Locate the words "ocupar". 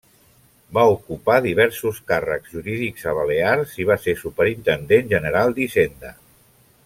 0.93-1.35